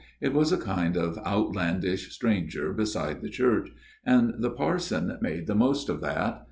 [0.19, 3.69] It was a kind of outlandish stranger beside the church;
[4.03, 6.39] and the parson made the most of that.